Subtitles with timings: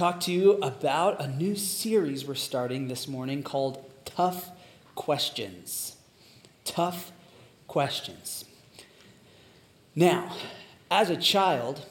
[0.00, 4.48] talk to you about a new series we're starting this morning called Tough
[4.94, 5.94] Questions.
[6.64, 7.12] Tough
[7.68, 8.46] Questions.
[9.94, 10.34] Now,
[10.90, 11.84] as a child,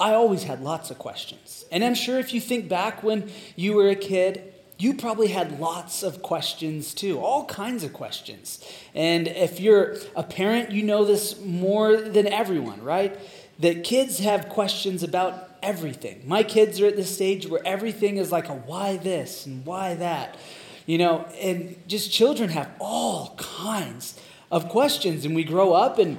[0.00, 1.66] I always had lots of questions.
[1.70, 5.60] And I'm sure if you think back when you were a kid, you probably had
[5.60, 8.66] lots of questions too, all kinds of questions.
[8.94, 13.14] And if you're a parent, you know this more than everyone, right?
[13.58, 16.22] That kids have questions about everything.
[16.24, 19.94] My kids are at this stage where everything is like a why this and why
[19.96, 20.38] that.
[20.86, 24.18] You know, and just children have all kinds
[24.52, 25.24] of questions.
[25.24, 26.18] And we grow up, and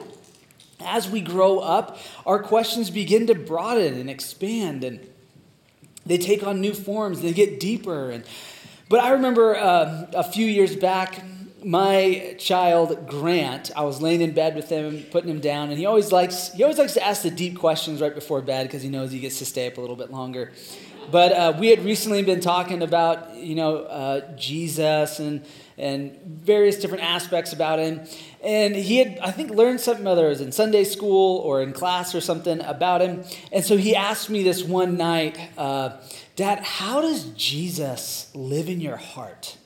[0.81, 4.83] as we grow up, our questions begin to broaden and expand.
[4.83, 5.07] And
[6.05, 8.11] they take on new forms, they get deeper.
[8.11, 8.25] And,
[8.89, 11.23] but I remember uh, a few years back,
[11.67, 15.85] my child Grant, I was laying in bed with him, putting him down, and he
[15.85, 18.87] always likes he always likes to ask the deep questions right before bed because he
[18.87, 20.53] knows he gets to stay up a little bit longer.
[21.11, 25.45] But uh, we had recently been talking about you know uh, Jesus and
[25.77, 27.99] and various different aspects about him,
[28.41, 31.73] and he had I think learned something whether it was in Sunday school or in
[31.73, 35.97] class or something about him, and so he asked me this one night, uh,
[36.37, 39.57] Dad, how does Jesus live in your heart?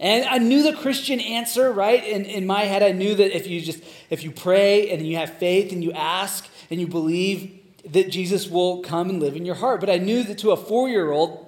[0.00, 2.04] And I knew the Christian answer, right?
[2.04, 5.16] In, in my head, I knew that if you just if you pray and you
[5.16, 9.44] have faith and you ask and you believe that Jesus will come and live in
[9.44, 9.80] your heart.
[9.80, 11.46] But I knew that to a four-year-old,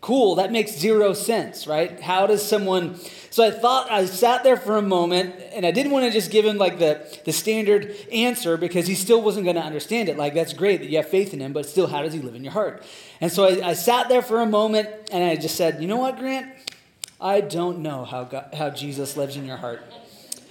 [0.00, 2.00] cool, that makes zero sense, right?
[2.00, 2.98] How does someone
[3.34, 6.30] so I thought I sat there for a moment and I didn't want to just
[6.30, 10.16] give him like the, the standard answer because he still wasn't going to understand it.
[10.16, 12.36] Like, that's great that you have faith in him, but still, how does he live
[12.36, 12.84] in your heart?
[13.20, 15.96] And so I, I sat there for a moment and I just said, you know
[15.96, 16.46] what, Grant?
[17.24, 19.82] I don't know how, God, how Jesus lives in your heart.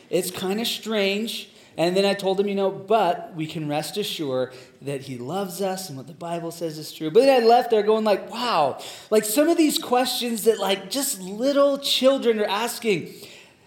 [0.09, 1.49] It's kind of strange.
[1.77, 5.61] And then I told him, you know, but we can rest assured that he loves
[5.61, 7.11] us and what the Bible says is true.
[7.11, 8.79] But then I left there going like, wow,
[9.11, 13.13] like some of these questions that like just little children are asking,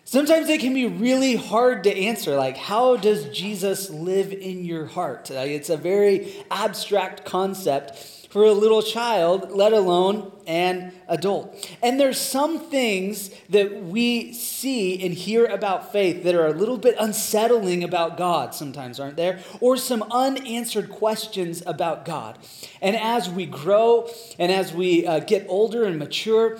[0.04, 2.36] sometimes they can be really hard to answer.
[2.36, 5.30] Like, how does Jesus live in your heart?
[5.30, 7.96] Like, it's a very abstract concept
[8.36, 11.74] for a little child, let alone an adult.
[11.82, 16.76] And there's some things that we see and hear about faith that are a little
[16.76, 19.40] bit unsettling about God sometimes, aren't there?
[19.62, 22.38] Or some unanswered questions about God.
[22.82, 24.06] And as we grow
[24.38, 26.58] and as we uh, get older and mature,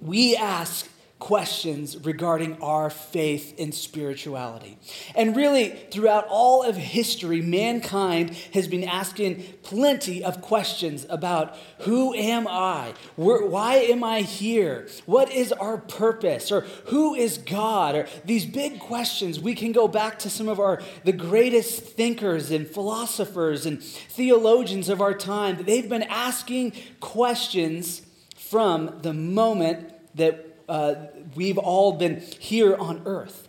[0.00, 0.88] we ask
[1.18, 4.76] questions regarding our faith and spirituality.
[5.14, 12.12] And really, throughout all of history, mankind has been asking plenty of questions about who
[12.14, 12.94] am I?
[13.16, 14.88] why am I here?
[15.06, 16.52] What is our purpose?
[16.52, 17.94] Or who is God?
[17.94, 22.50] Or these big questions, we can go back to some of our the greatest thinkers
[22.50, 25.62] and philosophers and theologians of our time.
[25.64, 28.02] They've been asking questions
[28.36, 30.94] from the moment that uh,
[31.34, 33.48] we've all been here on earth.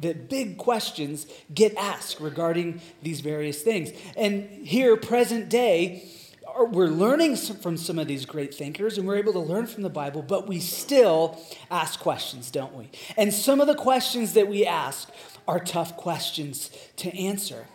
[0.00, 3.90] That big questions get asked regarding these various things.
[4.16, 6.08] And here, present day,
[6.66, 9.90] we're learning from some of these great thinkers and we're able to learn from the
[9.90, 12.90] Bible, but we still ask questions, don't we?
[13.16, 15.10] And some of the questions that we ask
[15.46, 17.66] are tough questions to answer.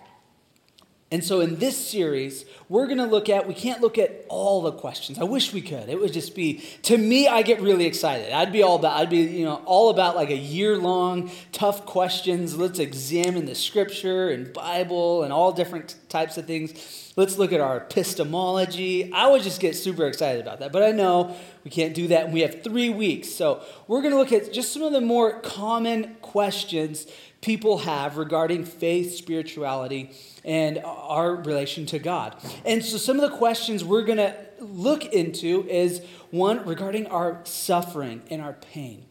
[1.13, 4.63] And so in this series, we're going to look at, we can't look at all
[4.63, 5.19] the questions.
[5.19, 5.87] I wish we could.
[5.87, 8.33] It would just be, to me, I get really excited.
[8.33, 11.85] I'd be all about, I'd be, you know, all about like a year long tough
[11.85, 12.57] questions.
[12.57, 17.13] Let's examine the scripture and Bible and all different types of things.
[17.15, 19.13] Let's look at our epistemology.
[19.13, 20.71] I would just get super excited about that.
[20.71, 22.25] But I know we can't do that.
[22.25, 23.29] And we have three weeks.
[23.29, 27.05] So we're going to look at just some of the more common questions
[27.43, 30.11] people have regarding faith, spirituality,
[30.43, 32.35] and our relation to God.
[32.65, 36.01] And so, some of the questions we're going to look into is
[36.31, 39.05] one regarding our suffering and our pain.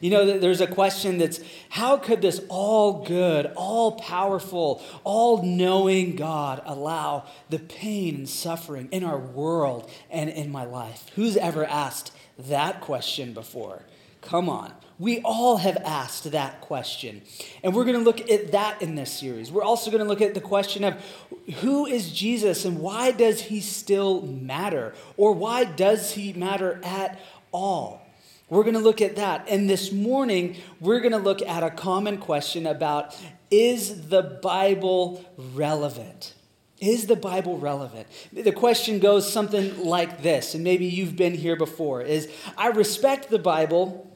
[0.00, 1.40] You know, there's a question that's
[1.70, 8.88] how could this all good, all powerful, all knowing God allow the pain and suffering
[8.90, 11.08] in our world and in my life?
[11.14, 13.82] Who's ever asked that question before?
[14.20, 14.72] Come on.
[14.98, 17.22] We all have asked that question.
[17.62, 19.50] And we're going to look at that in this series.
[19.50, 20.94] We're also going to look at the question of
[21.56, 24.94] who is Jesus and why does he still matter?
[25.16, 27.20] Or why does he matter at
[27.50, 28.02] all?
[28.48, 29.46] We're going to look at that.
[29.48, 33.16] And this morning, we're going to look at a common question about
[33.50, 35.24] is the Bible
[35.54, 36.34] relevant?
[36.80, 38.06] Is the Bible relevant?
[38.32, 43.30] The question goes something like this, and maybe you've been here before is I respect
[43.30, 44.13] the Bible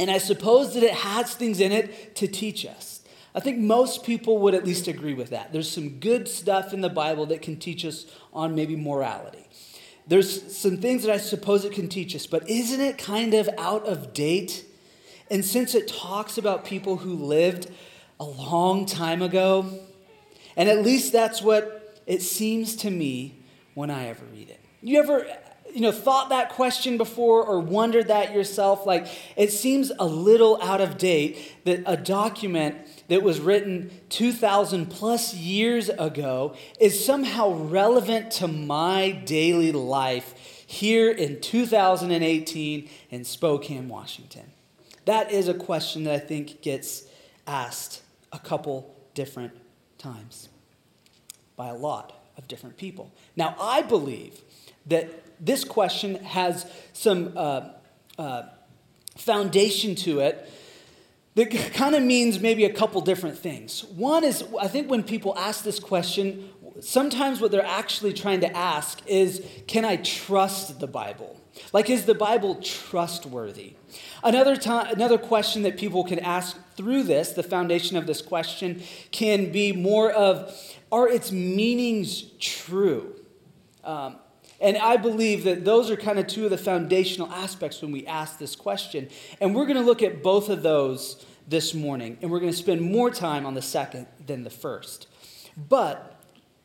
[0.00, 3.02] and I suppose that it has things in it to teach us.
[3.34, 5.52] I think most people would at least agree with that.
[5.52, 9.46] There's some good stuff in the Bible that can teach us on maybe morality.
[10.06, 13.50] there's some things that I suppose it can teach us, but isn't it kind of
[13.58, 14.64] out of date?
[15.30, 17.70] And since it talks about people who lived
[18.18, 19.80] a long time ago,
[20.56, 23.38] and at least that's what it seems to me
[23.74, 24.60] when I ever read it.
[24.80, 25.26] You ever
[25.74, 29.06] you know thought that question before or wondered that yourself like
[29.36, 32.76] it seems a little out of date that a document
[33.08, 40.34] that was written 2000 plus years ago is somehow relevant to my daily life
[40.70, 44.52] here in 2018 in Spokane, Washington.
[45.04, 47.04] That is a question that I think gets
[47.44, 48.02] asked
[48.32, 49.52] a couple different
[49.98, 50.48] times
[51.56, 53.12] by a lot of different people.
[53.34, 54.40] Now, I believe
[54.86, 55.10] that
[55.40, 57.70] this question has some uh,
[58.18, 58.42] uh,
[59.16, 60.48] foundation to it
[61.34, 63.84] that kind of means maybe a couple different things.
[63.84, 66.50] One is, I think when people ask this question,
[66.80, 71.40] sometimes what they're actually trying to ask is, can I trust the Bible?
[71.72, 73.74] Like, is the Bible trustworthy?
[74.22, 78.82] Another, time, another question that people can ask through this, the foundation of this question,
[79.10, 80.52] can be more of
[80.92, 83.14] are its meanings true?
[83.84, 84.16] Um,
[84.60, 88.06] and I believe that those are kind of two of the foundational aspects when we
[88.06, 89.08] ask this question.
[89.40, 92.18] And we're going to look at both of those this morning.
[92.20, 95.08] And we're going to spend more time on the second than the first.
[95.56, 96.20] But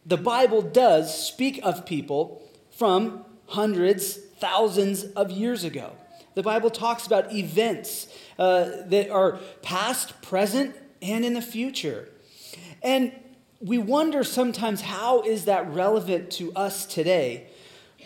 [0.05, 5.93] the Bible does speak of people from hundreds, thousands of years ago.
[6.35, 8.07] The Bible talks about events
[8.37, 12.09] uh, that are past, present, and in the future.
[12.83, 13.13] And
[13.61, 17.47] we wonder sometimes how is that relevant to us today?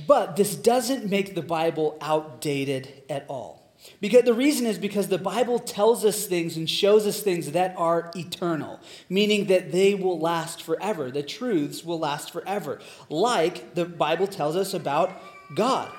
[0.08, 3.60] But this doesn't make the Bible outdated at all.
[4.02, 7.74] Because the reason is because the Bible tells us things and shows us things that
[7.78, 8.80] are eternal,
[9.10, 11.10] meaning that they will last forever.
[11.10, 12.80] The truths will last forever.
[13.10, 15.12] Like the Bible tells us about
[15.56, 15.92] God,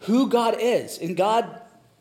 [0.00, 0.98] who God is.
[0.98, 1.59] And God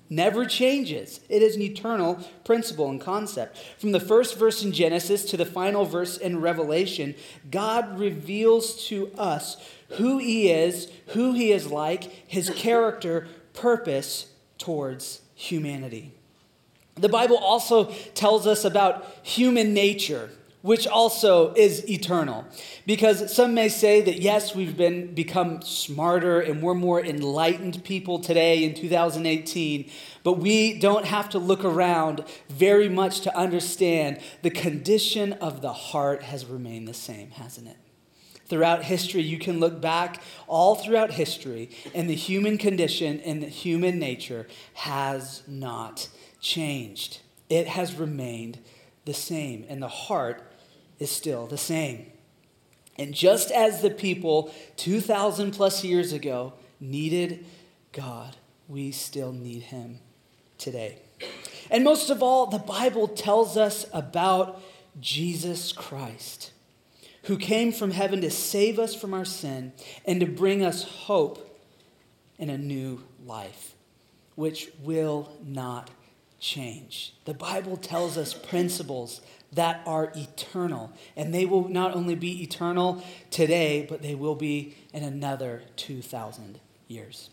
[0.10, 1.20] never changes.
[1.30, 3.58] It is an eternal principle and concept.
[3.78, 7.16] From the first verse in Genesis to the final verse in Revelation,
[7.52, 9.58] God reveals to us
[9.92, 14.28] who He is, who He is like, His character, purpose
[14.58, 16.12] towards humanity.
[16.96, 20.30] The Bible also tells us about human nature
[20.62, 22.46] which also is eternal.
[22.86, 28.20] Because some may say that yes, we've been become smarter and we're more enlightened people
[28.20, 29.90] today in 2018,
[30.24, 35.74] but we don't have to look around very much to understand the condition of the
[35.74, 37.78] heart has remained the same, hasn't it?
[38.48, 43.48] Throughout history, you can look back all throughout history, and the human condition and the
[43.48, 46.10] human nature has not
[46.42, 47.20] changed.
[47.48, 48.58] It has remained
[49.06, 50.49] the same, and the heart
[51.00, 52.06] is still the same.
[52.98, 57.46] And just as the people 2,000 plus years ago needed
[57.94, 58.36] God,
[58.68, 60.00] we still need Him
[60.58, 61.00] today.
[61.72, 64.62] And most of all, the Bible tells us about
[65.00, 66.52] Jesus Christ,
[67.24, 69.72] who came from heaven to save us from our sin
[70.06, 71.46] and to bring us hope
[72.38, 73.76] in a new life,
[74.36, 75.90] which will not
[76.40, 77.14] change.
[77.26, 79.22] The Bible tells us principles
[79.54, 80.92] that are eternal.
[81.16, 86.60] And they will not only be eternal today, but they will be in another 2,000
[86.88, 87.30] years.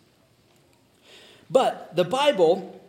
[1.51, 2.81] But the Bible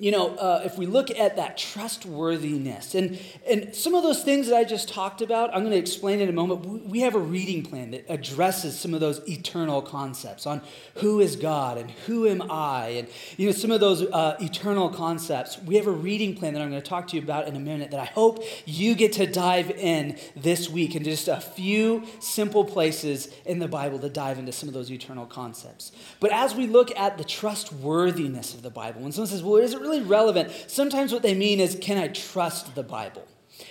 [0.00, 4.46] you know, uh, if we look at that trustworthiness and, and some of those things
[4.46, 6.86] that I just talked about, I'm going to explain in a moment.
[6.88, 10.62] We have a reading plan that addresses some of those eternal concepts on
[10.94, 14.88] who is God and who am I, and you know some of those uh, eternal
[14.88, 15.58] concepts.
[15.58, 17.60] We have a reading plan that I'm going to talk to you about in a
[17.60, 22.06] minute that I hope you get to dive in this week into just a few
[22.20, 25.92] simple places in the Bible to dive into some of those eternal concepts.
[26.20, 29.74] But as we look at the trustworthiness of the Bible, when someone says, "Well, is
[29.74, 30.52] it really?" Really relevant.
[30.68, 33.26] Sometimes what they mean is, can I trust the Bible?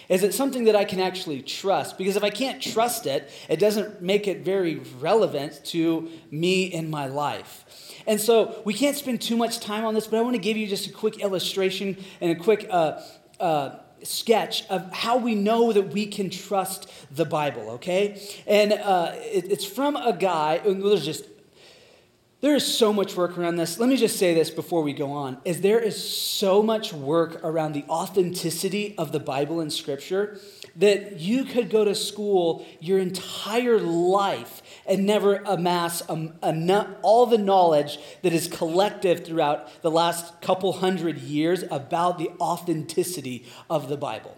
[0.08, 1.98] Is it something that I can actually trust?
[1.98, 6.90] Because if I can't trust it, it doesn't make it very relevant to me in
[6.90, 7.66] my life.
[8.06, 10.58] And so we can't spend too much time on this, but I want to give
[10.58, 13.02] you just a quick illustration and a quick uh,
[13.40, 18.22] uh, sketch of how we know that we can trust the Bible, okay?
[18.46, 21.26] And uh, it, it's from a guy, there's just
[22.42, 23.80] there is so much work around this.
[23.80, 25.40] Let me just say this before we go on.
[25.44, 30.40] Is there is so much work around the authenticity of the Bible and scripture
[30.78, 38.00] that you could go to school your entire life and never amass all the knowledge
[38.22, 44.38] that is collective throughout the last couple hundred years about the authenticity of the Bible.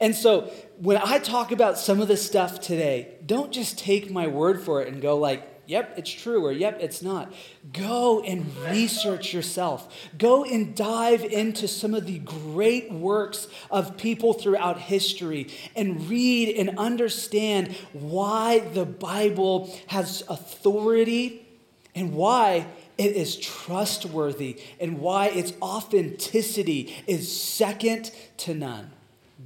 [0.00, 4.26] And so when I talk about some of this stuff today, don't just take my
[4.26, 7.32] word for it and go like, yep, it's true, or yep, it's not.
[7.72, 10.08] Go and research yourself.
[10.16, 16.56] Go and dive into some of the great works of people throughout history and read
[16.56, 21.46] and understand why the Bible has authority
[21.94, 22.66] and why
[22.98, 28.90] it is trustworthy and why its authenticity is second to none.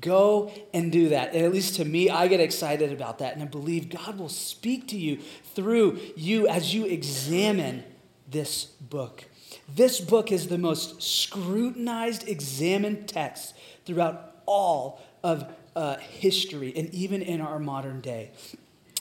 [0.00, 1.34] Go and do that.
[1.34, 3.34] And at least to me, I get excited about that.
[3.34, 5.18] And I believe God will speak to you
[5.58, 7.82] through you as you examine
[8.30, 9.24] this book.
[9.74, 17.22] This book is the most scrutinized, examined text throughout all of uh, history and even
[17.22, 18.30] in our modern day.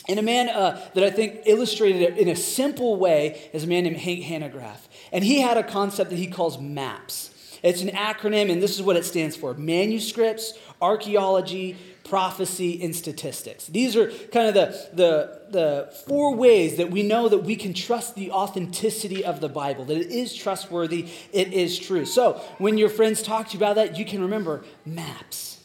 [0.09, 3.67] And a man uh, that I think illustrated it in a simple way is a
[3.67, 4.79] man named Hank Hanegraaff.
[5.11, 7.59] And he had a concept that he calls MAPS.
[7.61, 13.67] It's an acronym, and this is what it stands for manuscripts, archaeology, prophecy, and statistics.
[13.67, 17.73] These are kind of the, the, the four ways that we know that we can
[17.73, 22.05] trust the authenticity of the Bible, that it is trustworthy, it is true.
[22.05, 25.63] So when your friends talk to you about that, you can remember MAPS.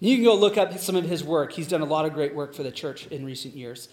[0.00, 1.52] You can go look up some of his work.
[1.52, 3.88] He's done a lot of great work for the church in recent years.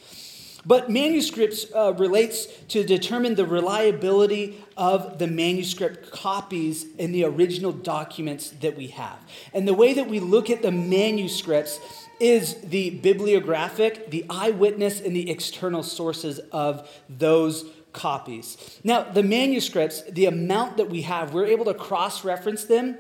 [0.65, 7.72] But manuscripts uh, relates to determine the reliability of the manuscript copies in the original
[7.72, 9.19] documents that we have.
[9.53, 11.79] And the way that we look at the manuscripts
[12.19, 18.79] is the bibliographic, the eyewitness, and the external sources of those copies.
[18.84, 22.98] Now, the manuscripts, the amount that we have, we're able to cross reference them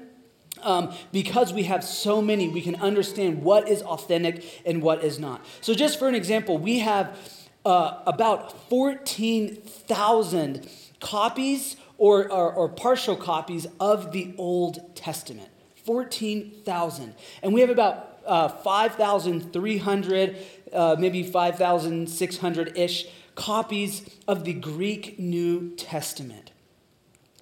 [0.61, 5.19] um, because we have so many, we can understand what is authentic and what is
[5.19, 5.45] not.
[5.61, 7.17] So, just for an example, we have
[7.65, 10.69] uh, about 14,000
[10.99, 15.49] copies or, or, or partial copies of the Old Testament.
[15.85, 17.15] 14,000.
[17.43, 20.37] And we have about uh, 5,300,
[20.73, 23.05] uh, maybe 5,600 ish
[23.35, 26.51] copies of the Greek New Testament.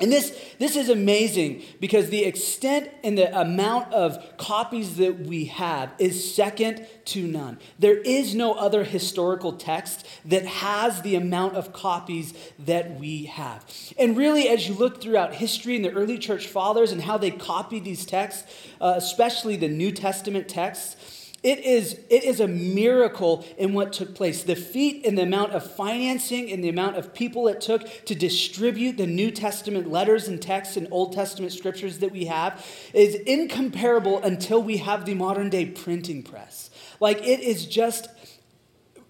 [0.03, 5.45] And this, this is amazing because the extent and the amount of copies that we
[5.45, 7.57] have is second to none.
[7.79, 13.65] There is no other historical text that has the amount of copies that we have.
[13.97, 17.31] And really, as you look throughout history and the early church fathers and how they
[17.31, 23.45] copied these texts, uh, especially the New Testament texts, it is, it is a miracle
[23.57, 24.43] in what took place.
[24.43, 28.15] The feat and the amount of financing and the amount of people it took to
[28.15, 33.15] distribute the New Testament letters and texts and Old Testament scriptures that we have is
[33.15, 36.69] incomparable until we have the modern day printing press.
[37.01, 38.07] Like, it is just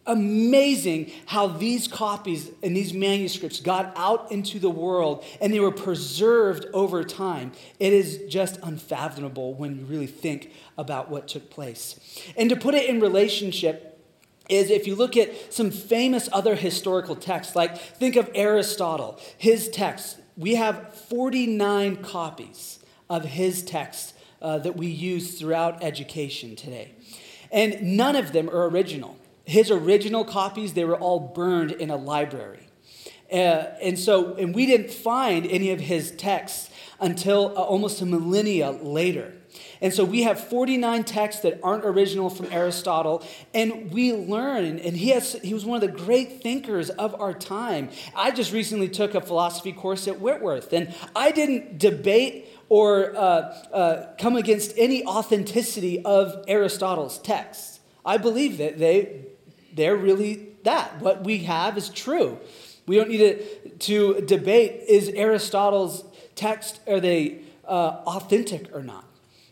[0.06, 5.72] amazing how these copies and these manuscripts got out into the world and they were
[5.72, 7.52] preserved over time.
[7.80, 12.00] It is just unfathomable when you really think about what took place.
[12.38, 13.94] And to put it in relationship,
[14.50, 19.70] is if you look at some famous other historical texts, like think of Aristotle, his
[19.70, 26.94] text, we have 49 copies of his text uh, that we use throughout education today.
[27.52, 29.18] And none of them are original.
[29.46, 32.68] His original copies, they were all burned in a library.
[33.32, 38.06] Uh, and so, and we didn't find any of his texts until uh, almost a
[38.06, 39.34] millennia later.
[39.84, 43.22] And so we have 49 texts that aren't original from Aristotle,
[43.54, 47.34] and we learn, and he, has, he was one of the great thinkers of our
[47.34, 47.90] time.
[48.16, 53.20] I just recently took a philosophy course at Whitworth, and I didn't debate or uh,
[53.20, 57.82] uh, come against any authenticity of Aristotle's texts.
[58.06, 59.26] I believe that they
[59.74, 61.02] they're really that.
[61.02, 62.40] What we have is true.
[62.86, 69.06] We don't need to, to debate is Aristotle's text, are they uh, authentic or not?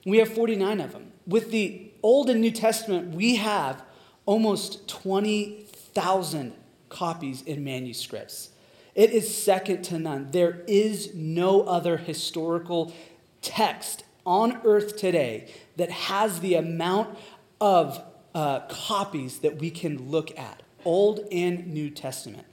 [0.05, 1.12] We have 49 of them.
[1.27, 3.84] With the Old and New Testament, we have
[4.25, 6.53] almost 20,000
[6.89, 8.50] copies in manuscripts.
[8.96, 10.31] It is second to none.
[10.31, 12.93] There is no other historical
[13.41, 17.17] text on earth today that has the amount
[17.60, 18.01] of
[18.36, 22.46] uh, copies that we can look at Old and New Testament.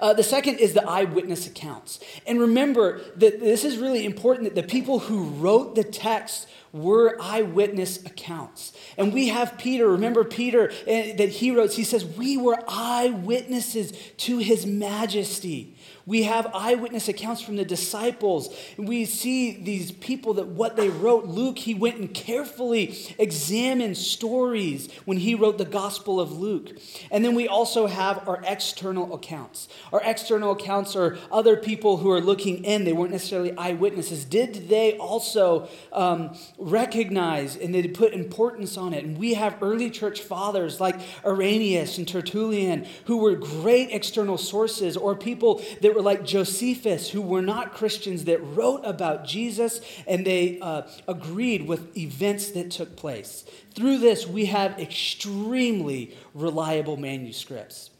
[0.00, 2.00] Uh, the second is the eyewitness accounts.
[2.26, 7.16] And remember that this is really important that the people who wrote the text were
[7.20, 8.72] eyewitness accounts.
[8.96, 13.92] And we have Peter, remember Peter uh, that he wrote, he says, We were eyewitnesses
[14.18, 15.74] to his majesty.
[16.06, 18.54] We have eyewitness accounts from the disciples.
[18.76, 21.26] We see these people that what they wrote.
[21.26, 26.70] Luke, he went and carefully examined stories when he wrote the Gospel of Luke.
[27.10, 29.68] And then we also have our external accounts.
[29.92, 32.84] Our external accounts are other people who are looking in.
[32.84, 34.24] They weren't necessarily eyewitnesses.
[34.24, 39.04] Did they also um, recognize and they put importance on it?
[39.04, 44.96] And we have early church fathers like Irenaeus and Tertullian who were great external sources,
[44.96, 50.26] or people that were like Josephus who were not Christians that wrote about Jesus and
[50.26, 53.44] they uh, agreed with events that took place.
[53.74, 57.90] Through this, we have extremely reliable manuscripts.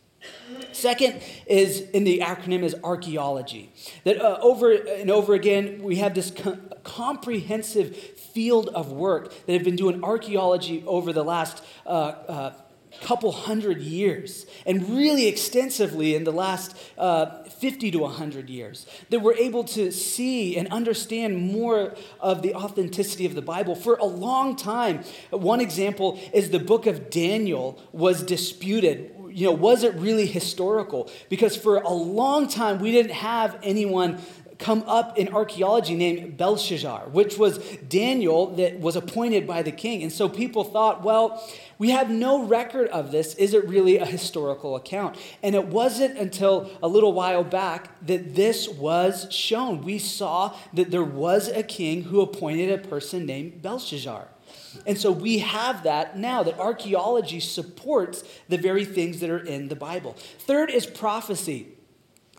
[0.73, 3.73] Second is in the acronym is archaeology.
[4.05, 9.53] That uh, over and over again, we have this co- comprehensive field of work that
[9.55, 12.53] have been doing archaeology over the last uh, uh,
[13.03, 19.21] couple hundred years, and really extensively in the last uh, 50 to 100 years, that
[19.21, 23.75] we're able to see and understand more of the authenticity of the Bible.
[23.75, 29.15] For a long time, one example is the book of Daniel was disputed.
[29.31, 31.09] You know, was it really historical?
[31.29, 34.19] Because for a long time, we didn't have anyone
[34.61, 40.03] come up in archaeology named Belshazzar, which was Daniel that was appointed by the king.
[40.03, 41.43] And so people thought, well,
[41.79, 43.35] we have no record of this.
[43.37, 45.17] Is it really a historical account?
[45.43, 49.83] And it wasn't until a little while back that this was shown.
[49.83, 54.29] We saw that there was a king who appointed a person named Belshazzar.
[54.87, 59.69] And so we have that now that archaeology supports the very things that are in
[59.69, 60.17] the Bible.
[60.39, 61.69] Third is prophecy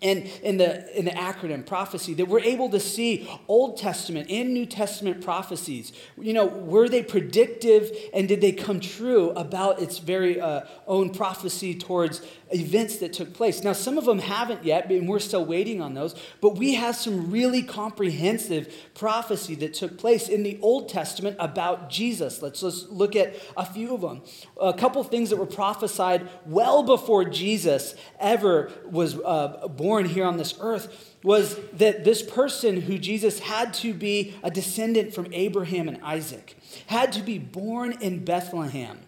[0.02, 4.54] and in the, in the acronym prophecy that we're able to see old testament and
[4.54, 5.94] new testament prophecies.
[6.20, 11.12] You know were they predictive and did they come true about its very uh, own
[11.12, 12.22] prophecy towards
[12.54, 13.64] events that took place.
[13.64, 16.16] Now some of them haven't yet and we're still waiting on those.
[16.42, 21.90] But we have some really comprehensive prophecy that took place in the old testament about
[21.90, 22.42] jesus.
[22.42, 24.22] Let's just look at a few of them.
[24.60, 30.38] A couple things that were prophesied well before jesus ever was uh, born here on
[30.38, 35.88] this earth was that this person who Jesus had to be a descendant from Abraham
[35.88, 39.00] and Isaac, had to be born in Bethlehem.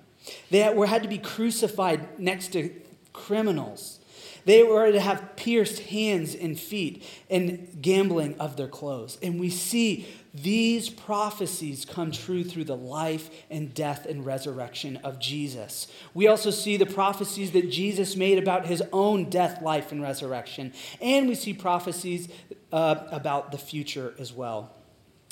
[0.49, 2.69] They had to be crucified next to
[3.13, 3.99] criminals.
[4.45, 9.17] They were to have pierced hands and feet and gambling of their clothes.
[9.21, 15.19] And we see these prophecies come true through the life and death and resurrection of
[15.19, 15.87] Jesus.
[16.13, 20.73] We also see the prophecies that Jesus made about his own death, life, and resurrection.
[20.99, 22.29] And we see prophecies
[22.71, 24.73] uh, about the future as well.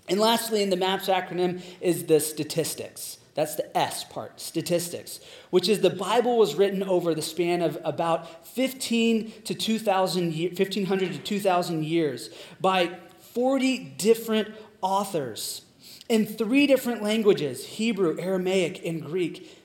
[0.08, 3.18] And lastly, in the MAPS acronym is the statistics.
[3.34, 7.78] That's the S part, statistics, which is the Bible was written over the span of
[7.84, 12.92] about 15 to 2000 1500 to 2000 years by
[13.34, 15.64] 40 different authors
[16.10, 19.58] in three different languages Hebrew, Aramaic, and Greek.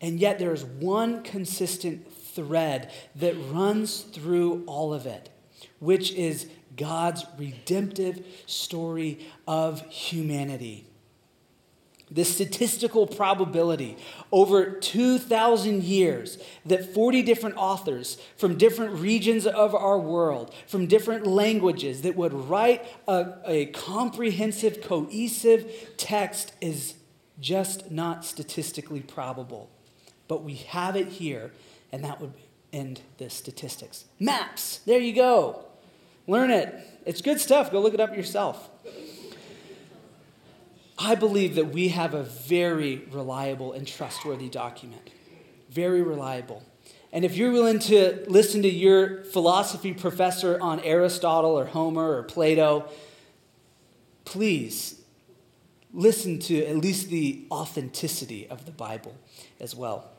[0.00, 5.30] And yet there is one consistent thread that runs through all of it,
[5.80, 10.86] which is God's redemptive story of humanity
[12.14, 13.96] the statistical probability
[14.30, 21.26] over 2,000 years that 40 different authors from different regions of our world, from different
[21.26, 26.94] languages, that would write a, a comprehensive, cohesive text is
[27.40, 29.68] just not statistically probable.
[30.28, 31.50] But we have it here,
[31.90, 32.32] and that would
[32.72, 34.04] end the statistics.
[34.20, 35.64] Maps, there you go.
[36.28, 36.74] Learn it.
[37.04, 37.72] It's good stuff.
[37.72, 38.70] Go look it up yourself.
[40.98, 45.10] I believe that we have a very reliable and trustworthy document.
[45.70, 46.62] Very reliable.
[47.12, 52.22] And if you're willing to listen to your philosophy professor on Aristotle or Homer or
[52.24, 52.88] Plato,
[54.24, 55.00] please
[55.92, 59.14] listen to at least the authenticity of the Bible
[59.60, 60.10] as well.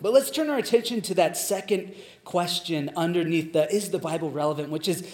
[0.00, 4.68] But let's turn our attention to that second question underneath the is the Bible relevant,
[4.68, 5.10] which is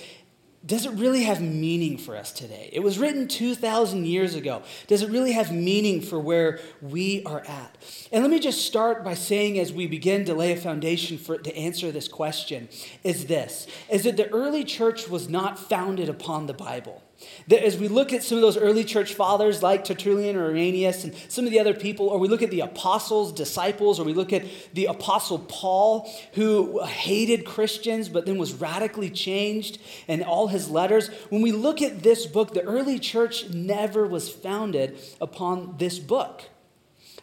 [0.64, 2.70] does it really have meaning for us today?
[2.72, 4.62] It was written 2,000 years ago.
[4.86, 7.76] Does it really have meaning for where we are at?
[8.12, 11.36] And let me just start by saying, as we begin to lay a foundation for,
[11.38, 12.68] to answer this question,
[13.02, 17.02] is this is that the early church was not founded upon the Bible.
[17.48, 21.04] That as we look at some of those early church fathers like Tertullian or Irenaeus
[21.04, 24.14] and some of the other people, or we look at the apostles, disciples, or we
[24.14, 30.48] look at the apostle Paul, who hated Christians but then was radically changed in all
[30.48, 35.76] his letters, when we look at this book, the early church never was founded upon
[35.78, 36.44] this book.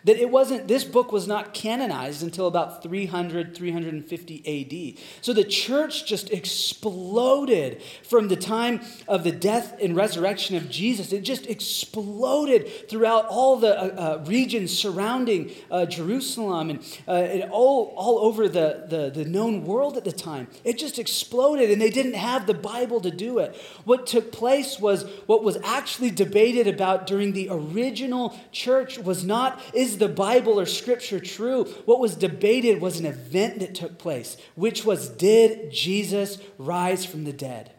[0.06, 5.04] That it wasn't, this book was not canonized until about 300, 350 AD.
[5.22, 11.12] So the church just exploded from the time of the death and resurrection of Jesus.
[11.12, 17.52] It just exploded throughout all the uh, uh, regions surrounding uh, Jerusalem and, uh, and,
[17.52, 20.48] all, all over the, the, the known world at the time.
[20.64, 23.56] It just exploded, and they didn't have the Bible to do it.
[23.84, 29.62] What took place was what was actually debated about during the original church was not,
[29.74, 31.66] is is the Bible or Scripture true?
[31.86, 37.24] What was debated was an event that took place, which was did Jesus rise from
[37.24, 37.72] the dead?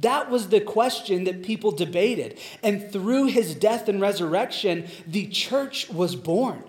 [0.00, 2.38] That was the question that people debated.
[2.62, 6.64] And through his death and resurrection, the church was born.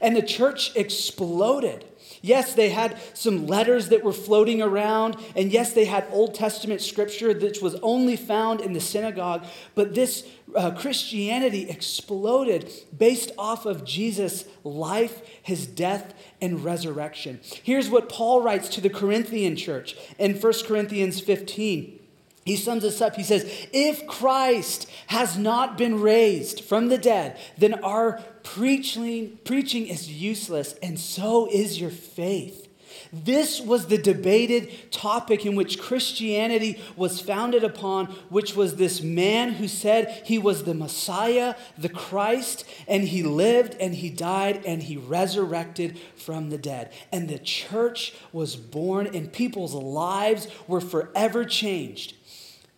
[0.00, 1.84] And the church exploded.
[2.22, 6.80] Yes, they had some letters that were floating around, and yes, they had Old Testament
[6.80, 13.66] scripture that was only found in the synagogue, but this uh, Christianity exploded based off
[13.66, 17.40] of Jesus' life, his death, and resurrection.
[17.62, 22.00] Here's what Paul writes to the Corinthian church in 1 Corinthians 15.
[22.46, 23.16] He sums this up.
[23.16, 29.88] He says, If Christ has not been raised from the dead, then our preaching, preaching
[29.88, 32.68] is useless, and so is your faith.
[33.12, 39.54] This was the debated topic in which Christianity was founded upon, which was this man
[39.54, 44.82] who said he was the Messiah, the Christ, and he lived and he died and
[44.82, 46.92] he resurrected from the dead.
[47.12, 52.14] And the church was born, and people's lives were forever changed.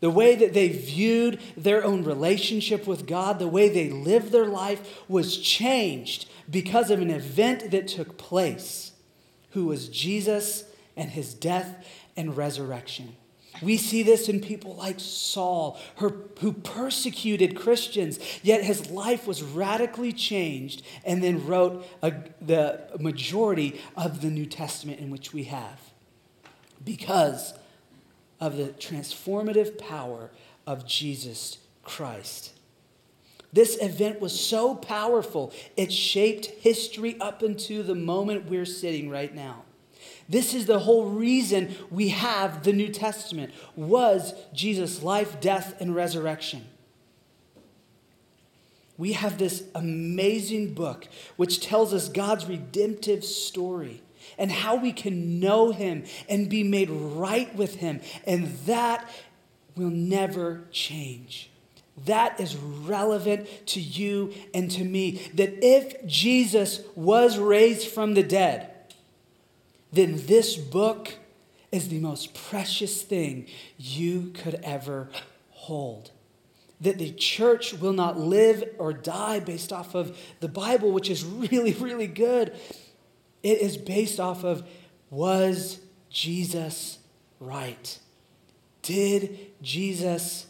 [0.01, 4.47] The way that they viewed their own relationship with God, the way they lived their
[4.47, 8.93] life was changed because of an event that took place
[9.51, 10.65] who was Jesus
[10.97, 13.17] and his death and resurrection.
[13.61, 20.13] We see this in people like Saul, who persecuted Christians, yet his life was radically
[20.13, 25.81] changed and then wrote a, the majority of the New Testament in which we have
[26.85, 27.53] because
[28.41, 30.31] of the transformative power
[30.67, 32.53] of Jesus Christ.
[33.53, 39.35] This event was so powerful, it shaped history up into the moment we're sitting right
[39.35, 39.65] now.
[40.29, 45.95] This is the whole reason we have the New Testament was Jesus' life, death, and
[45.95, 46.67] resurrection.
[48.99, 54.03] We have this amazing book which tells us God's redemptive story
[54.39, 58.01] and how we can know him and be made right with him.
[58.27, 59.11] And that
[59.77, 61.51] will never change.
[62.07, 65.31] That is relevant to you and to me.
[65.35, 68.71] That if Jesus was raised from the dead,
[69.93, 71.15] then this book
[71.73, 73.47] is the most precious thing
[73.77, 75.09] you could ever
[75.51, 76.11] hold.
[76.81, 81.25] That the church will not live or die based off of the Bible, which is
[81.25, 82.57] really, really good.
[83.43, 84.67] It is based off of
[85.11, 86.99] was Jesus
[87.41, 87.99] right?
[88.83, 90.47] Did Jesus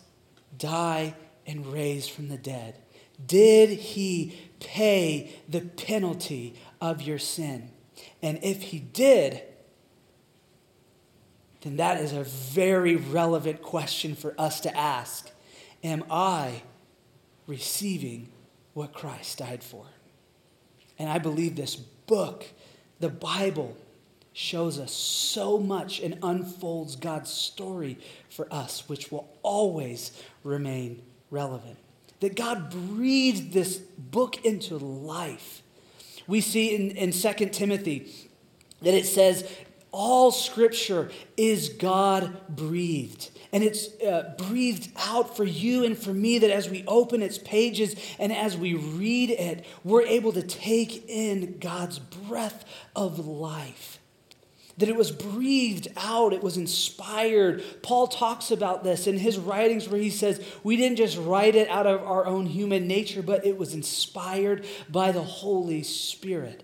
[0.56, 1.14] die
[1.46, 2.76] and raised from the dead?
[3.24, 7.70] Did he pay the penalty of your sin?
[8.22, 9.42] And if he did,
[11.62, 15.30] then that is a very relevant question for us to ask.
[15.82, 16.62] Am I
[17.46, 18.28] receiving
[18.74, 19.84] what Christ died for?
[20.98, 22.46] And I believe this book,
[23.00, 23.76] the Bible,
[24.32, 27.98] shows us so much and unfolds God's story
[28.30, 30.12] for us, which will always
[30.44, 31.76] remain relevant.
[32.20, 35.62] That God breathed this book into life.
[36.28, 38.12] We see in, in 2 Timothy
[38.82, 39.50] that it says,
[39.90, 43.30] all scripture is God breathed.
[43.52, 47.38] And it's uh, breathed out for you and for me that as we open its
[47.38, 53.98] pages and as we read it, we're able to take in God's breath of life
[54.78, 57.62] that it was breathed out, it was inspired.
[57.82, 61.68] Paul talks about this in his writings where he says, We didn't just write it
[61.68, 66.62] out of our own human nature, but it was inspired by the Holy Spirit.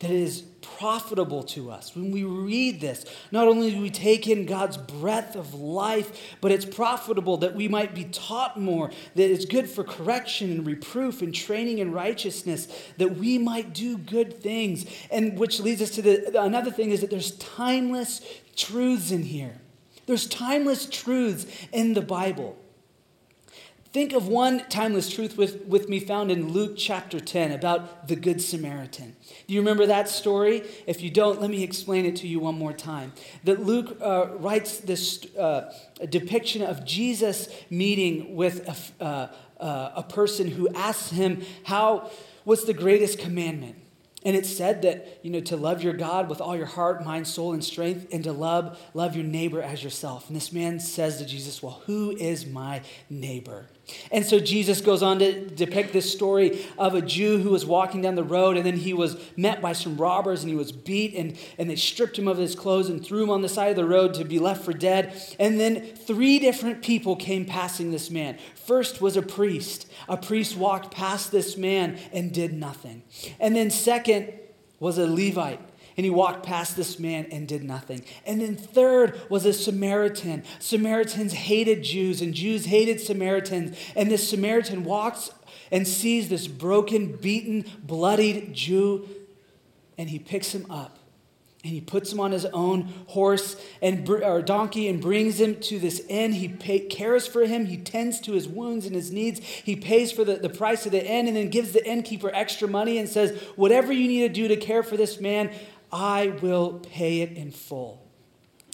[0.00, 1.94] That is profitable to us.
[1.94, 6.52] When we read this, not only do we take in God's breath of life, but
[6.52, 11.20] it's profitable that we might be taught more, that it's good for correction and reproof
[11.20, 14.86] and training in righteousness, that we might do good things.
[15.10, 18.22] And which leads us to the another thing is that there's timeless
[18.56, 19.60] truths in here.
[20.06, 22.58] There's timeless truths in the Bible.
[23.92, 28.14] Think of one timeless truth with, with me found in Luke chapter 10 about the
[28.14, 29.16] Good Samaritan.
[29.50, 30.62] Do you remember that story?
[30.86, 33.12] If you don't, let me explain it to you one more time.
[33.42, 35.74] That Luke uh, writes this uh,
[36.08, 42.12] depiction of Jesus meeting with a, uh, uh, a person who asks him, How
[42.44, 43.74] What's the greatest commandment?
[44.24, 47.26] And it said that, you know, to love your God with all your heart, mind,
[47.26, 50.28] soul, and strength, and to love, love your neighbor as yourself.
[50.28, 53.66] And this man says to Jesus, Well, who is my neighbor?
[54.10, 58.02] And so Jesus goes on to depict this story of a Jew who was walking
[58.02, 61.14] down the road, and then he was met by some robbers, and he was beat,
[61.14, 63.76] and, and they stripped him of his clothes and threw him on the side of
[63.76, 65.14] the road to be left for dead.
[65.38, 68.38] And then three different people came passing this man.
[68.54, 69.90] First was a priest.
[70.08, 73.02] A priest walked past this man and did nothing.
[73.38, 74.32] And then, second,
[74.78, 75.60] was a Levite
[75.96, 78.04] and he walked past this man and did nothing.
[78.24, 80.44] And then third was a Samaritan.
[80.58, 83.76] Samaritans hated Jews, and Jews hated Samaritans.
[83.94, 85.30] And this Samaritan walks
[85.70, 89.08] and sees this broken, beaten, bloodied Jew,
[89.98, 90.96] and he picks him up.
[91.62, 95.78] And he puts him on his own horse and or donkey and brings him to
[95.78, 96.32] this inn.
[96.32, 97.66] He pay, cares for him.
[97.66, 99.40] He tends to his wounds and his needs.
[99.40, 102.66] He pays for the, the price of the inn and then gives the innkeeper extra
[102.66, 105.50] money and says, Whatever you need to do to care for this man,
[105.92, 108.06] I will pay it in full.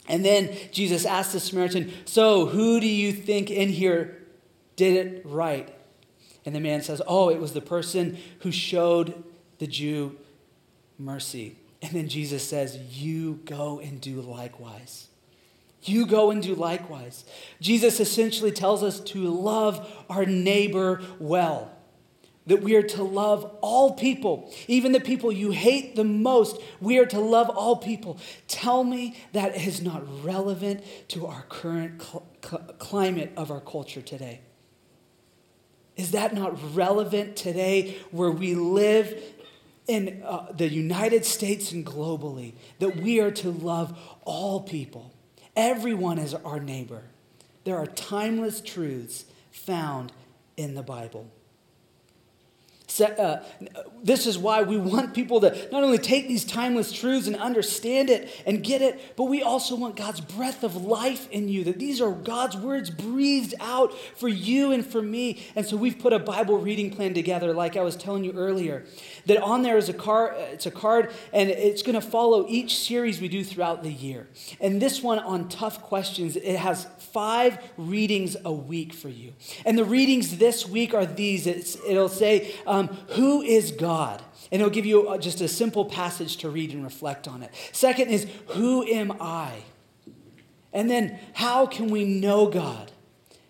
[0.09, 4.23] And then Jesus asked the Samaritan, So who do you think in here
[4.77, 5.73] did it right?
[6.45, 9.25] And the man says, Oh, it was the person who showed
[9.59, 10.17] the Jew
[10.99, 11.57] mercy.
[11.83, 15.09] And then Jesus says, You go and do likewise.
[15.83, 17.25] You go and do likewise.
[17.61, 21.76] Jesus essentially tells us to love our neighbor well
[22.47, 26.61] that we are to love all people, even the people you hate the most.
[26.81, 28.19] We are to love all people.
[28.47, 34.03] Tell me that is not relevant to our current cl- cl- climate of our culture
[34.03, 34.41] today.
[35.97, 39.23] Is that not relevant today where we live
[39.87, 42.53] in uh, the United States and globally?
[42.79, 45.13] That we are to love all people.
[45.57, 47.03] Everyone is our neighbor.
[47.65, 50.13] There are timeless truths found
[50.57, 51.31] in the Bible.
[53.01, 53.43] Uh,
[54.03, 58.11] this is why we want people to not only take these timeless truths and understand
[58.11, 61.79] it and get it, but we also want God's breath of life in you, that
[61.79, 65.43] these are God's words breathed out for you and for me.
[65.55, 68.85] And so we've put a Bible reading plan together, like I was telling you earlier,
[69.27, 72.79] that on there is a card, it's a card, and it's going to follow each
[72.79, 74.29] series we do throughout the year.
[74.61, 79.33] And this one on tough questions, it has five readings a week for you.
[79.65, 84.23] And the readings this week are these it's, it'll say, um, Who is God?
[84.51, 87.53] And it'll give you uh, just a simple passage to read and reflect on it.
[87.73, 89.63] Second is, Who am I?
[90.73, 92.93] And then, How can we know God?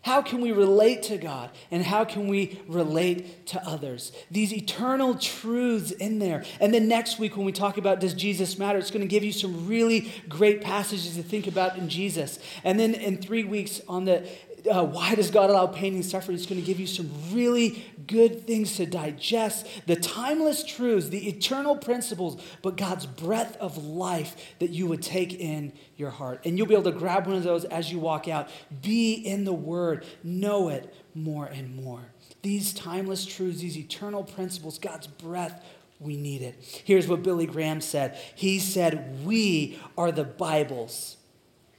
[0.07, 1.51] How can we relate to God?
[1.72, 4.12] And how can we relate to others?
[4.31, 6.44] These eternal truths in there.
[6.61, 9.25] And then next week, when we talk about does Jesus matter, it's going to give
[9.25, 12.38] you some really great passages to think about in Jesus.
[12.62, 14.29] And then in three weeks on the
[14.70, 16.37] uh, why does God allow pain and suffering?
[16.37, 21.29] It's going to give you some really good things to digest, the timeless truths, the
[21.29, 26.40] eternal principles, but God's breath of life that you would take in your heart.
[26.44, 28.48] And you'll be able to grab one of those as you walk out.
[28.83, 32.02] Be in the Word, know it more and more.
[32.42, 35.62] These timeless truths, these eternal principles, God's breath
[35.98, 36.83] we need it.
[36.85, 41.16] Here's what Billy Graham said He said, We are the Bibles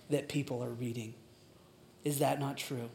[0.09, 1.13] that people are reading.
[2.03, 2.89] Is that not true?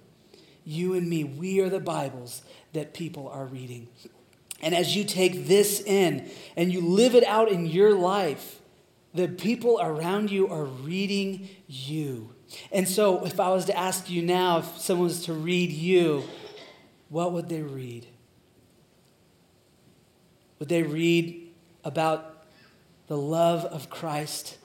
[0.65, 3.89] You and me, we are the Bibles that people are reading.
[4.61, 8.61] And as you take this in and you live it out in your life,
[9.13, 12.35] the people around you are reading you.
[12.71, 16.25] And so, if I was to ask you now, if someone was to read you,
[17.09, 18.07] what would they read?
[20.59, 21.51] Would they read
[21.85, 22.45] about
[23.09, 24.59] the love of Christ?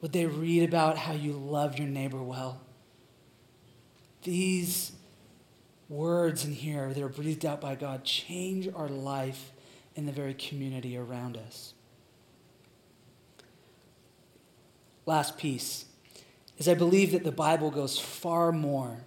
[0.00, 2.60] Would they read about how you love your neighbor well?
[4.26, 4.92] These
[5.88, 9.52] words in here that are breathed out by God change our life
[9.94, 11.72] in the very community around us.
[15.06, 15.86] Last piece
[16.58, 18.98] is I believe that the Bible goes far more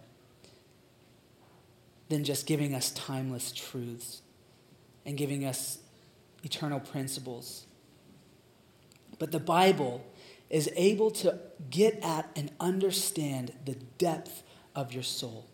[2.08, 4.22] than just giving us timeless truths
[5.06, 5.80] and giving us
[6.44, 7.66] eternal principles.
[9.20, 10.06] But the Bible
[10.50, 11.38] is able to
[11.70, 14.44] get at and understand the depth
[14.76, 15.48] of your soul.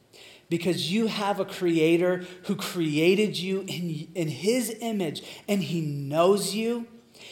[0.49, 6.54] Because you have a creator who created you in, in his image and he knows
[6.54, 6.88] you,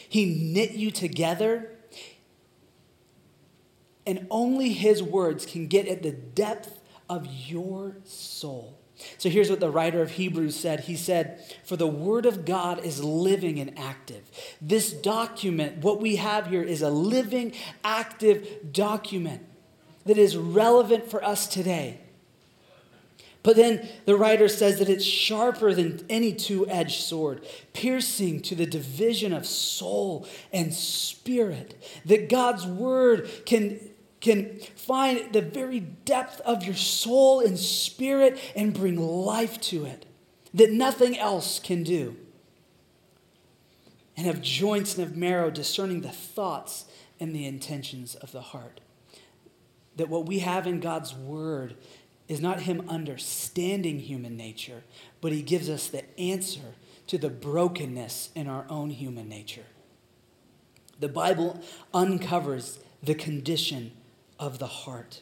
[0.08, 1.70] he knit you together.
[4.06, 8.78] And only his words can get at the depth of your soul.
[9.18, 10.80] So here's what the writer of Hebrews said.
[10.80, 14.30] He said, For the word of God is living and active.
[14.60, 19.46] This document, what we have here, is a living, active document
[20.06, 22.00] that is relevant for us today.
[23.42, 28.54] But then the writer says that it's sharper than any two edged sword, piercing to
[28.54, 31.82] the division of soul and spirit.
[32.06, 33.80] That God's word can,
[34.20, 40.06] can find the very depth of your soul and spirit and bring life to it
[40.54, 42.16] that nothing else can do.
[44.16, 46.84] And have joints and have marrow, discerning the thoughts
[47.18, 48.80] and the intentions of the heart.
[49.96, 51.76] That what we have in God's word
[52.28, 54.82] is not Him understanding human nature,
[55.20, 56.74] but He gives us the answer
[57.06, 59.66] to the brokenness in our own human nature.
[61.00, 61.60] The Bible
[61.92, 63.92] uncovers the condition
[64.38, 65.20] of the heart.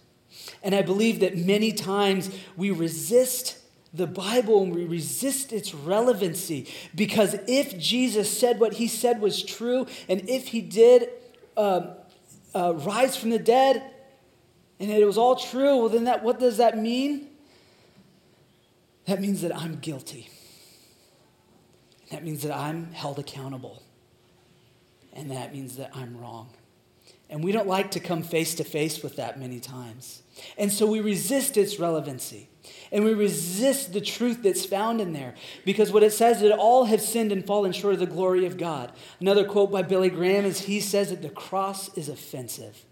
[0.62, 3.58] And I believe that many times we resist
[3.92, 9.42] the Bible and we resist its relevancy because if Jesus said what he said was
[9.42, 11.10] true, and if he did
[11.56, 11.94] uh,
[12.54, 13.82] uh, rise from the dead,
[14.82, 17.28] and it was all true, well, then that, what does that mean?
[19.06, 20.28] That means that I'm guilty.
[22.10, 23.80] That means that I'm held accountable.
[25.12, 26.50] And that means that I'm wrong.
[27.30, 30.22] And we don't like to come face to face with that many times.
[30.58, 32.48] And so we resist its relevancy.
[32.90, 35.36] And we resist the truth that's found in there.
[35.64, 38.56] Because what it says that all have sinned and fallen short of the glory of
[38.56, 38.90] God.
[39.20, 42.84] Another quote by Billy Graham is he says that the cross is offensive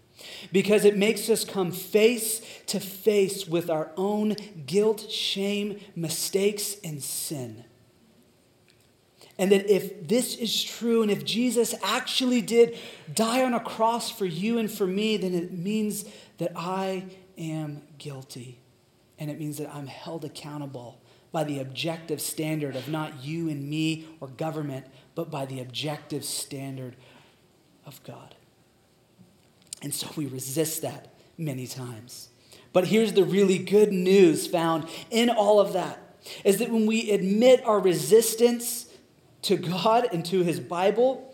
[0.51, 7.01] because it makes us come face to face with our own guilt, shame, mistakes, and
[7.01, 7.63] sin.
[9.37, 12.77] And that if this is true, and if Jesus actually did
[13.13, 16.05] die on a cross for you and for me, then it means
[16.37, 17.05] that I
[17.37, 18.59] am guilty.
[19.17, 23.69] And it means that I'm held accountable by the objective standard of not you and
[23.69, 26.95] me or government, but by the objective standard
[27.85, 28.35] of God.
[29.81, 32.29] And so we resist that many times.
[32.73, 35.99] But here's the really good news found in all of that
[36.43, 38.85] is that when we admit our resistance
[39.43, 41.30] to God and to his Bible,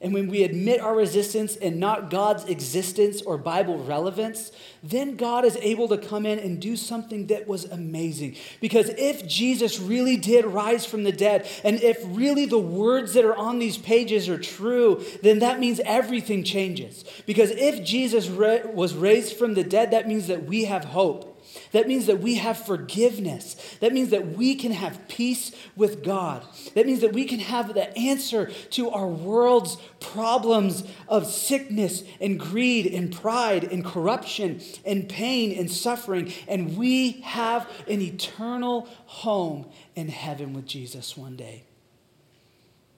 [0.00, 5.44] and when we admit our resistance and not God's existence or Bible relevance, then God
[5.44, 8.36] is able to come in and do something that was amazing.
[8.60, 13.24] Because if Jesus really did rise from the dead, and if really the words that
[13.24, 17.04] are on these pages are true, then that means everything changes.
[17.26, 21.37] Because if Jesus was raised from the dead, that means that we have hope.
[21.72, 23.76] That means that we have forgiveness.
[23.80, 26.44] That means that we can have peace with God.
[26.74, 32.38] That means that we can have the answer to our world's problems of sickness and
[32.38, 36.32] greed and pride and corruption and pain and suffering.
[36.46, 41.64] And we have an eternal home in heaven with Jesus one day.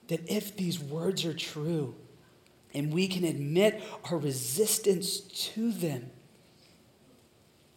[0.07, 1.95] That if these words are true
[2.73, 6.11] and we can admit our resistance to them,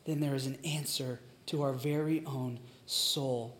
[0.05, 3.57] then there is an answer to our very own soul,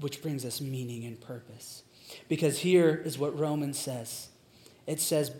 [0.00, 1.82] which brings us meaning and purpose.
[2.28, 4.28] Because here is what Romans says
[4.86, 5.32] it says,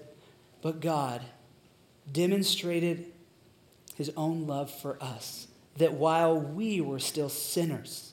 [0.63, 1.23] But God
[2.11, 3.13] demonstrated
[3.95, 8.13] his own love for us, that while we were still sinners,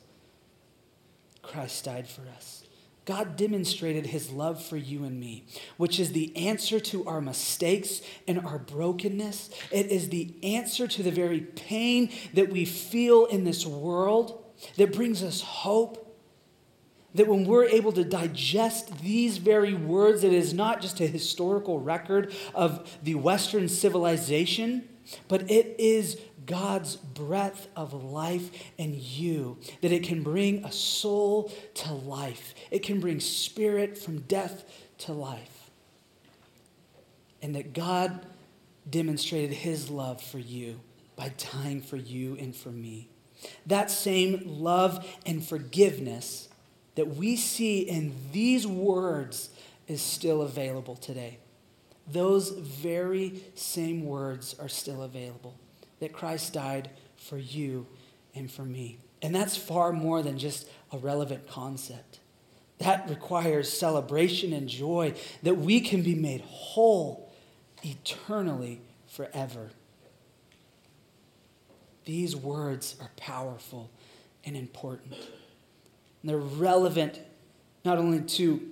[1.42, 2.61] Christ died for us.
[3.06, 5.46] God demonstrated his love for you and me,
[5.78, 9.50] which is the answer to our mistakes and our brokenness.
[9.72, 14.44] It is the answer to the very pain that we feel in this world
[14.78, 16.08] that brings us hope.
[17.14, 21.80] That when we're able to digest these very words, it is not just a historical
[21.80, 24.88] record of the Western civilization,
[25.28, 31.52] but it is God's breath of life in you, that it can bring a soul
[31.76, 32.54] to life.
[32.70, 34.64] It can bring spirit from death
[35.00, 35.70] to life.
[37.42, 38.26] And that God
[38.90, 40.80] demonstrated his love for you
[41.16, 43.10] by dying for you and for me.
[43.66, 46.50] That same love and forgiveness
[46.96, 49.50] that we see in these words
[49.88, 51.40] is still available today.
[52.08, 55.56] Those very same words are still available
[56.02, 57.88] that Christ died for you
[58.36, 59.00] and for me.
[59.22, 62.20] And that's far more than just a relevant concept.
[62.80, 67.32] That requires celebration and joy that we can be made whole
[67.84, 69.70] eternally forever.
[72.06, 73.92] These words are powerful
[74.44, 75.14] and important.
[75.14, 77.20] And they're relevant
[77.86, 78.68] not only to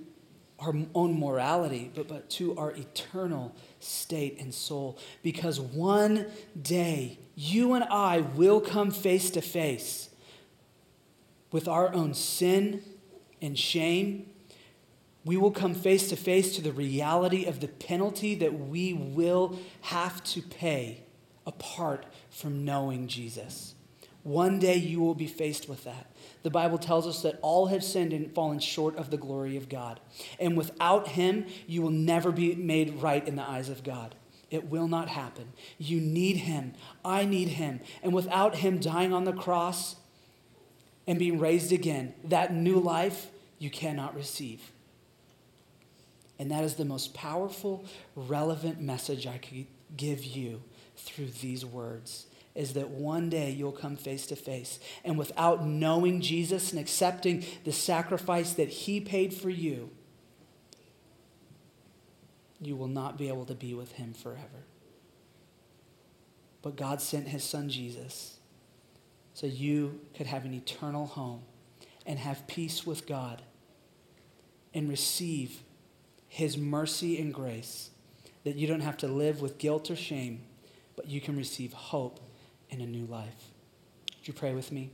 [0.58, 4.98] our own morality, but, but to our eternal state and soul.
[5.22, 6.26] Because one
[6.60, 10.10] day, you and I will come face to face
[11.50, 12.82] with our own sin
[13.42, 14.26] and shame.
[15.24, 19.58] We will come face to face to the reality of the penalty that we will
[19.82, 21.04] have to pay
[21.46, 23.74] apart from knowing Jesus.
[24.22, 26.06] One day you will be faced with that.
[26.42, 29.68] The Bible tells us that all have sinned and fallen short of the glory of
[29.68, 30.00] God.
[30.38, 34.14] And without Him, you will never be made right in the eyes of God.
[34.50, 35.52] It will not happen.
[35.78, 36.74] You need Him.
[37.04, 37.80] I need Him.
[38.02, 39.96] And without Him dying on the cross
[41.06, 44.72] and being raised again, that new life you cannot receive.
[46.38, 47.84] And that is the most powerful,
[48.16, 49.66] relevant message I could
[49.96, 50.62] give you
[50.96, 54.78] through these words is that one day you'll come face to face.
[55.04, 59.90] And without knowing Jesus and accepting the sacrifice that he paid for you,
[62.60, 64.64] you will not be able to be with him forever.
[66.62, 68.38] But God sent his son Jesus
[69.32, 71.42] so you could have an eternal home
[72.04, 73.42] and have peace with God
[74.74, 75.62] and receive
[76.28, 77.90] his mercy and grace
[78.44, 80.42] that you don't have to live with guilt or shame,
[80.96, 82.20] but you can receive hope
[82.70, 83.50] in a new life.
[84.18, 84.90] Would you pray with me?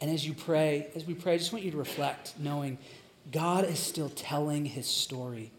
[0.00, 2.78] And as you pray, as we pray, I just want you to reflect, knowing
[3.32, 5.50] God is still telling his story.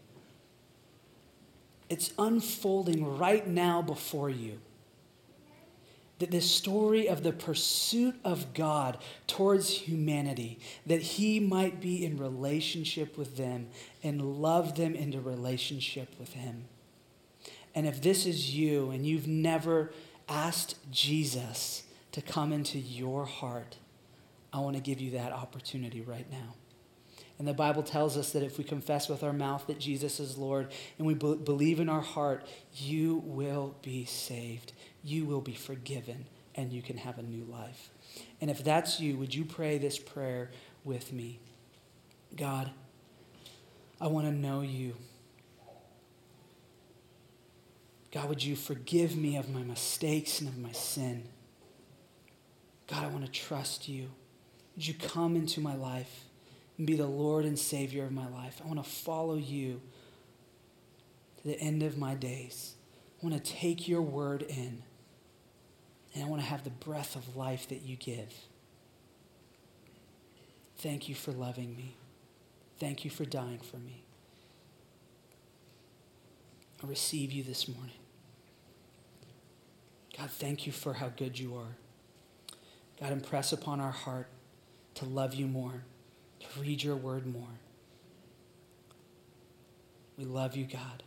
[1.88, 4.58] It's unfolding right now before you.
[6.18, 12.16] That this story of the pursuit of God towards humanity, that he might be in
[12.16, 13.68] relationship with them
[14.02, 16.64] and love them into relationship with him.
[17.74, 19.92] And if this is you and you've never
[20.28, 23.76] asked Jesus to come into your heart,
[24.52, 26.54] I want to give you that opportunity right now.
[27.38, 30.38] And the Bible tells us that if we confess with our mouth that Jesus is
[30.38, 34.72] Lord and we be- believe in our heart, you will be saved.
[35.04, 37.90] You will be forgiven and you can have a new life.
[38.40, 40.50] And if that's you, would you pray this prayer
[40.84, 41.38] with me?
[42.34, 42.70] God,
[44.00, 44.94] I want to know you.
[48.16, 51.24] God, would you forgive me of my mistakes and of my sin?
[52.86, 54.08] God, I want to trust you.
[54.74, 56.24] Would you come into my life
[56.78, 58.58] and be the Lord and Savior of my life?
[58.64, 59.82] I want to follow you
[61.36, 62.72] to the end of my days.
[63.22, 64.82] I want to take your word in,
[66.14, 68.32] and I want to have the breath of life that you give.
[70.78, 71.96] Thank you for loving me.
[72.80, 74.04] Thank you for dying for me.
[76.82, 77.92] I receive you this morning.
[80.16, 81.76] God, thank you for how good you are.
[83.00, 84.28] God, impress upon our heart
[84.94, 85.82] to love you more,
[86.40, 87.60] to read your word more.
[90.16, 91.02] We love you, God,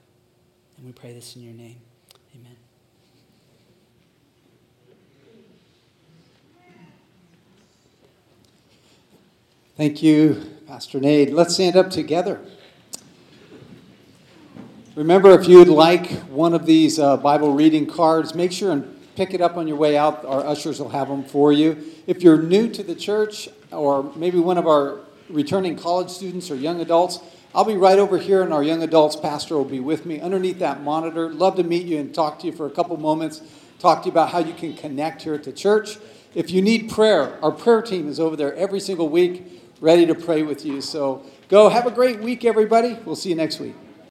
[0.77, 1.77] and we pray this in your name.
[2.35, 2.55] Amen.
[9.75, 11.33] Thank you, Pastor Nate.
[11.33, 12.39] Let's stand up together.
[14.93, 19.33] Remember, if you'd like one of these uh, Bible reading cards, make sure and pick
[19.33, 20.23] it up on your way out.
[20.23, 21.77] Our ushers will have them for you.
[22.07, 24.99] If you're new to the church, or maybe one of our
[25.29, 27.19] returning college students or young adults,
[27.53, 30.59] I'll be right over here, and our young adults pastor will be with me underneath
[30.59, 31.29] that monitor.
[31.33, 33.41] Love to meet you and talk to you for a couple moments,
[33.77, 35.97] talk to you about how you can connect here at the church.
[36.33, 40.15] If you need prayer, our prayer team is over there every single week, ready to
[40.15, 40.79] pray with you.
[40.79, 42.97] So go have a great week, everybody.
[43.03, 43.75] We'll see you next week.